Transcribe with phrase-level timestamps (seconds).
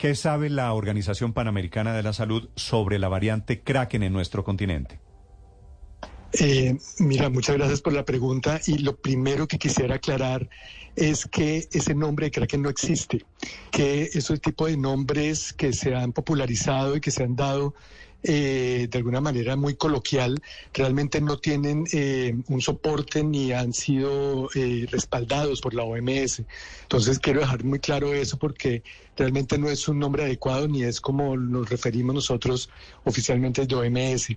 [0.00, 4.98] ¿Qué sabe la Organización Panamericana de la Salud sobre la variante Kraken en nuestro continente?
[6.32, 10.48] Eh, mira, muchas gracias por la pregunta y lo primero que quisiera aclarar
[10.96, 13.26] es que ese nombre de Kraken no existe,
[13.70, 17.74] que esos tipo de nombres que se han popularizado y que se han dado
[18.22, 20.40] eh, de alguna manera muy coloquial,
[20.74, 26.42] realmente no tienen eh, un soporte ni han sido eh, respaldados por la OMS.
[26.82, 28.82] Entonces quiero dejar muy claro eso porque
[29.16, 32.68] realmente no es un nombre adecuado ni es como nos referimos nosotros
[33.04, 34.28] oficialmente de OMS.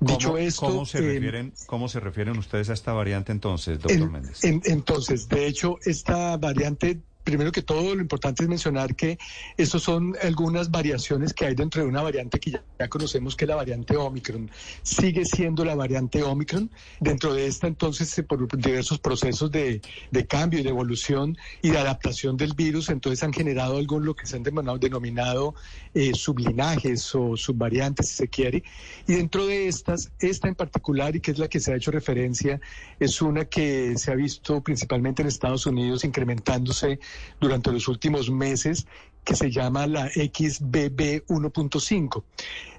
[0.00, 4.44] Dicho esto, ¿cómo se, refieren, ¿cómo se refieren ustedes a esta variante entonces, doctor Méndez?
[4.44, 9.18] entonces, de hecho, esta variante primero que todo, lo importante es mencionar que
[9.56, 13.48] estos son algunas variaciones que hay dentro de una variante que ya, conocemos que es
[13.48, 14.50] la variante Omicron.
[14.82, 16.70] Sigue siendo la variante Omicron.
[17.00, 19.80] Dentro de esta, entonces, por diversos procesos de,
[20.28, 24.26] cambio y de evolución y de adaptación del virus, entonces han generado algo lo que
[24.26, 25.54] se han denominado
[25.94, 28.62] eh, sublinajes o subvariantes, si se quiere.
[29.06, 31.90] Y dentro de estas, esta en particular, y que es la que se ha hecho
[31.90, 32.60] referencia,
[33.00, 36.98] es una que se ha visto principalmente en Estados Unidos incrementándose
[37.40, 38.86] durante los últimos meses
[39.24, 42.22] que se llama la XBB 1.5.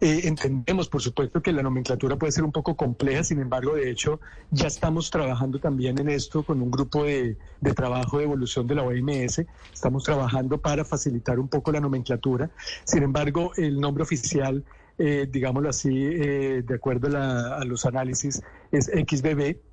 [0.00, 3.90] Eh, entendemos, por supuesto, que la nomenclatura puede ser un poco compleja, sin embargo, de
[3.90, 7.36] hecho, ya estamos trabajando también en esto con un grupo de,
[7.76, 9.44] trabajo de evolución de la OMS.
[9.72, 12.50] Estamos trabajando para facilitar un poco la nomenclatura.
[12.84, 14.64] Sin embargo, el nombre oficial,
[14.96, 19.69] eh, digámoslo así, eh, de acuerdo a, a los análisis, es XBB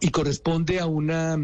[0.00, 1.36] y corresponde a una,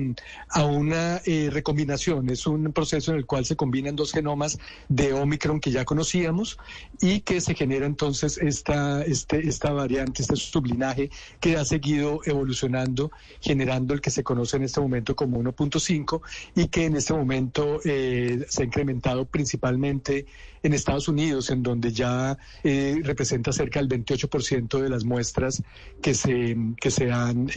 [0.49, 2.29] a una eh, recombinación.
[2.31, 6.59] Es un proceso en el cual se combinan dos genomas de Omicron que ya conocíamos
[7.01, 13.13] y que se genera entonces esta, este, esta variante, este sublinaje que ha seguido evolucionando,
[13.41, 16.21] generando el que se conoce en este momento como 1.5
[16.57, 20.27] y que en este momento eh, se ha incrementado principalmente
[20.63, 25.63] en Estados Unidos, en donde ya eh, representa cerca del 28% de las muestras
[26.03, 27.49] que se, que se han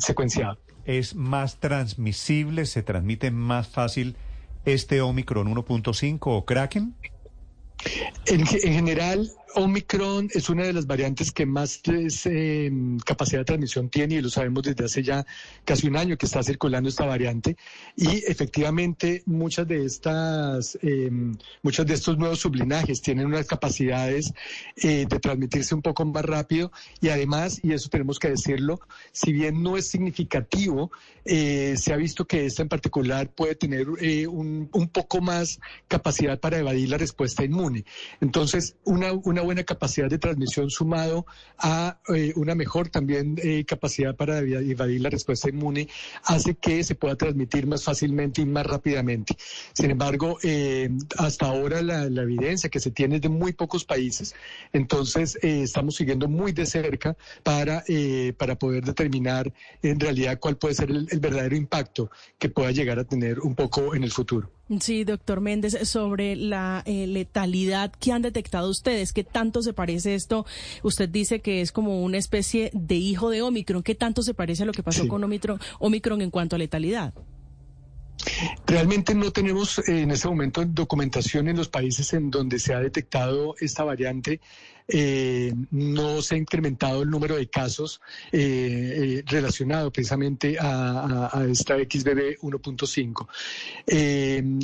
[0.00, 0.58] secuenciado.
[0.84, 4.16] ¿Es más transmisible, se transmite más fácil
[4.64, 6.94] este Omicron 1.5 o Kraken?
[8.26, 12.70] En, en, general, Omicron es una de las variantes que más eh,
[13.04, 15.26] capacidad de transmisión tiene y lo sabemos desde hace ya
[15.64, 17.56] casi un año que está circulando esta variante.
[17.96, 24.32] Y efectivamente muchas de estas em, muchos de estos nuevos sublinajes tienen unas capacidades
[24.76, 26.72] eh, de transmitirse un poco más rápido.
[27.00, 28.80] Y además y eso tenemos que decirlo
[29.12, 30.90] si bien no es significativo
[31.24, 36.38] eh, se ha visto que esta en particular puede tener un, un poco más capacidad
[36.40, 37.84] para evadir la respuesta inmune.
[38.20, 39.12] Entonces una
[39.42, 41.26] buena capacidad de transmisión sumado
[41.58, 45.88] a eh, una mejor también eh, capacidad para evadir la respuesta inmune
[46.24, 49.36] hace que se pueda transmitir más fácilmente y más rápidamente.
[49.72, 54.34] Sin embargo, eh, hasta ahora la, evidencia que se tiene es de muy pocos países,
[54.72, 57.82] entonces estamos siguiendo muy de cerca para,
[58.36, 59.50] para poder determinar
[59.82, 63.94] en realidad cuál puede ser el verdadero impacto que pueda llegar a tener un poco
[63.94, 64.50] en el futuro.
[64.80, 70.46] Sí, doctor Méndez, sobre la letalidad que han detectado ustedes, ¿qué tanto se parece esto?
[70.82, 74.62] Usted dice que es como una especie de hijo de Omicron, ¿qué tanto se parece
[74.62, 77.14] a lo que pasó con Omicron, Omicron en cuanto a letalidad?
[78.66, 82.80] Realmente no tenemos eh, en este momento documentación en los países en donde se ha
[82.80, 84.40] detectado esta variante.
[84.88, 88.00] Eh, no se ha incrementado el número de casos
[88.32, 93.26] eh, relacionado precisamente a, esta XBB 1.5.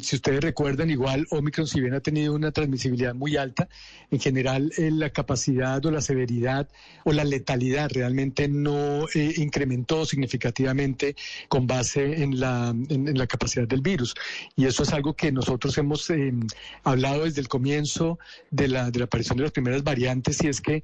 [0.02, 3.68] si ustedes recuerdan, igual Omicron, si bien ha tenido una transmisibilidad muy alta,
[4.10, 6.68] en general la capacidad o la severidad
[7.04, 11.16] o la letalidad realmente no incrementó significativamente
[11.48, 12.74] con base en la,
[13.28, 14.14] capacidad del virus.
[14.56, 16.32] Y eso es algo que nosotros hemos eh,
[16.84, 18.18] hablado desde el comienzo
[18.50, 20.82] de la, de la aparición de las primeras variantes, y es que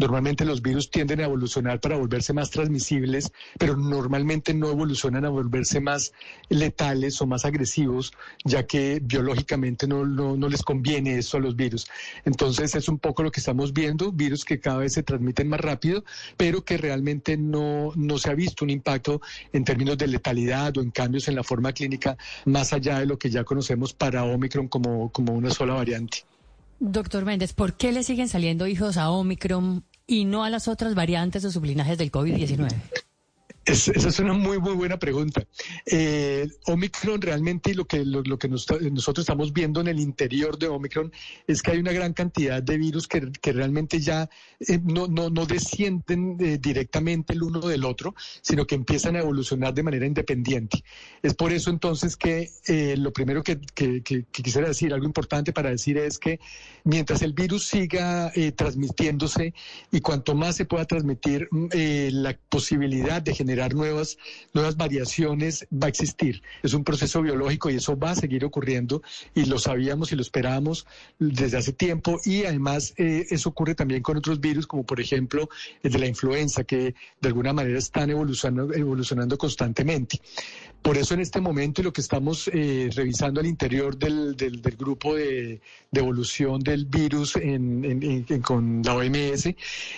[0.00, 5.28] Normalmente los virus tienden a evolucionar para volverse más transmisibles, pero normalmente no evolucionan a
[5.28, 6.14] volverse más
[6.48, 8.10] letales o más agresivos,
[8.42, 11.86] ya que biológicamente no, no, les conviene eso a los virus.
[12.24, 15.60] Entonces es un poco lo que estamos viendo, virus que cada vez se transmiten más
[15.60, 16.02] rápido,
[16.38, 19.20] pero que realmente no, no se ha visto un impacto
[19.52, 22.16] en términos de letalidad o en cambios en la forma clínica
[22.46, 26.24] más allá de lo que ya conocemos para Omicron como, como una sola variante.
[26.80, 30.94] Doctor Méndez, ¿por qué le siguen saliendo hijos a Omicron y no a las otras
[30.94, 32.68] variantes o sublinajes del COVID-19?
[33.66, 35.46] esa es una muy, muy buena pregunta.
[35.92, 41.12] Eh, Omicron realmente lo que, lo, que nosotros estamos viendo en el interior de Omicron
[41.48, 46.36] es que hay una gran cantidad de virus que, realmente ya eh, no, no, descienden
[46.38, 50.84] eh, directamente el uno del otro, sino que empiezan a evolucionar de manera independiente.
[51.24, 52.50] Es por eso entonces que
[52.96, 53.58] lo primero que,
[54.30, 56.38] quisiera decir, algo importante para decir es que
[56.84, 59.54] mientras el virus siga transmitiéndose
[59.90, 61.68] y cuanto más se pueda transmitir, mm,
[62.12, 64.18] la posibilidad de generar nuevas,
[64.54, 66.42] nuevas variaciones va a existir.
[66.62, 69.02] Es un proceso biológico y eso va a seguir ocurriendo
[69.34, 70.86] y lo sabíamos y lo esperábamos
[71.18, 75.48] desde hace tiempo y además eh, eso ocurre también con otros virus como por ejemplo
[75.82, 80.20] el de la influenza que de alguna manera están evolucionando, evolucionando constantemente.
[80.82, 85.14] Por eso en este momento lo que estamos eh, revisando al interior del, del, grupo
[85.14, 85.60] de,
[85.92, 87.34] evolución del virus
[88.42, 89.54] con la OMS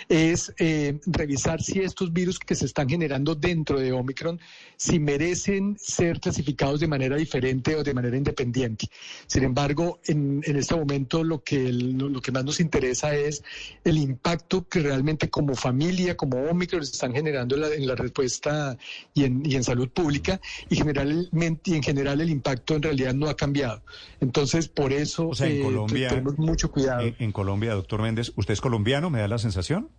[0.09, 4.41] es eh, revisar si estos virus que se están generando dentro de Omicron,
[4.77, 8.89] si merecen ser clasificados de manera diferente o de manera independiente.
[9.29, 13.45] Sin embargo, en, este momento lo que, lo que más nos interesa es
[13.85, 18.77] el impacto que realmente como familia, como Omicron, están generando en la, respuesta
[19.15, 20.41] y en, y en salud pública
[20.73, 23.83] y generalmente y en general el impacto en realidad no ha cambiado.
[24.21, 27.03] Entonces, por eso en eh, tenemos mucho cuidado.
[27.19, 29.11] en Colombia, doctor Méndez, ¿usted es colombiano?
[29.11, 29.91] ¿Me da la sensación?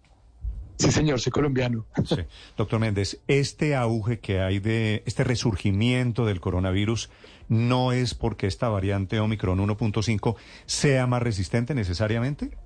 [0.78, 1.86] Sí, señor, soy colombiano.
[2.04, 2.16] Sí.
[2.58, 7.12] Doctor Méndez, este auge que hay de este resurgimiento del coronavirus
[7.50, 10.36] no es porque esta variante Omicron 1.5
[10.66, 12.58] sea más resistente necesariamente?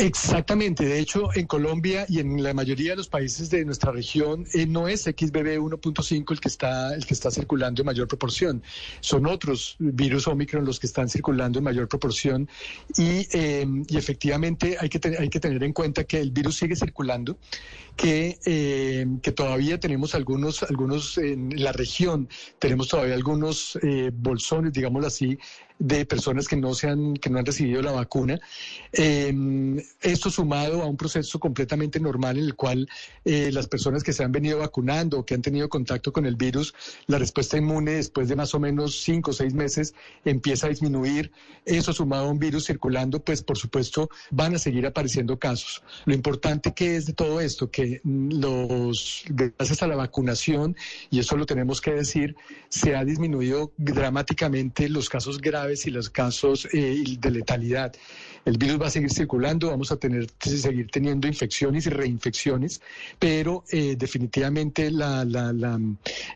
[0.00, 4.46] Exactamente, de hecho en Colombia y en la mayoría de los países de nuestra región
[4.54, 8.62] eh, no es XBB 1.5 el que está el que está circulando en mayor proporción,
[9.00, 12.48] son otros virus Omicron los que están circulando en mayor proporción
[12.96, 17.36] y, eh, efectivamente hay que hay que tener en cuenta que el virus sigue circulando,
[17.94, 22.26] que eh, que todavía tenemos algunos algunos en la región
[22.58, 23.78] tenemos todavía algunos
[24.14, 25.38] bolsones, digámoslo así,
[25.80, 28.38] de personas que no, se han, que no han recibido la vacuna.
[28.92, 32.86] Em, esto sumado a un proceso completamente normal en el cual
[33.24, 36.36] eh, las personas que se han venido vacunando o que han tenido contacto con el
[36.36, 36.74] virus,
[37.06, 39.94] la respuesta inmune después de más o menos cinco o seis meses
[40.24, 41.32] empieza a disminuir.
[41.64, 45.82] Eso sumado a un virus circulando, pues por supuesto van a seguir apareciendo casos.
[46.04, 50.76] Lo importante que es de todo esto, que los, gracias a la vacunación,
[51.10, 52.36] y eso lo tenemos que decir,
[52.68, 57.94] se ha disminuido dramáticamente los casos graves y los casos eh, de letalidad.
[58.46, 62.80] El virus va a seguir circulando, vamos a tener seguir teniendo infecciones y reinfecciones,
[63.18, 65.78] pero eh, definitivamente la, la, la,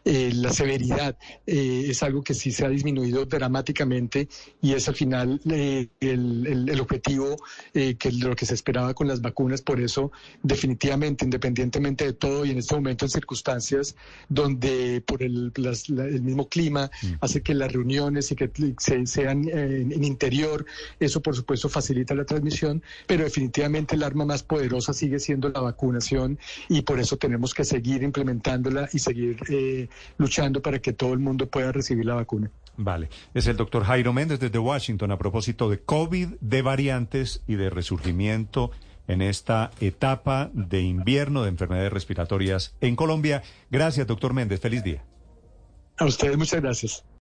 [0.04, 1.16] eh, la severidad
[1.46, 4.28] es algo que sí se ha disminuido dramáticamente
[4.60, 7.36] y es al final el, el, el, objetivo
[7.72, 9.62] que lo que se esperaba con las vacunas.
[9.62, 13.96] Por eso, definitivamente, independientemente de todo y en este momento en circunstancias
[14.28, 17.06] donde por el, el mismo clima mm.
[17.20, 20.64] hace que las reuniones y que se, sean en, interior.
[21.00, 25.60] Eso, por supuesto, facilita la transmisión, pero definitivamente el arma más poderosa sigue siendo la
[25.60, 26.38] vacunación
[26.68, 29.88] y por eso tenemos que seguir implementándola y seguir eh,
[30.18, 32.50] luchando para que todo el mundo pueda recibir la vacuna.
[32.76, 37.54] Vale, es el doctor Jairo Méndez desde Washington a propósito de COVID, de variantes y
[37.54, 38.72] de resurgimiento
[39.06, 43.42] en esta etapa de invierno de enfermedades respiratorias en Colombia.
[43.70, 44.60] Gracias, doctor Méndez.
[44.60, 45.04] Feliz día.
[45.98, 47.04] A ustedes muchas gracias.